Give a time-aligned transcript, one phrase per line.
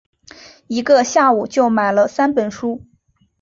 [0.65, 2.81] 一个下午就买了三本书